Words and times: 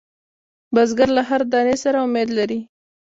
بزګر 0.73 1.09
له 1.17 1.23
هر 1.29 1.41
دانې 1.51 1.75
سره 1.83 1.97
امید 2.05 2.29
لري 2.37 2.59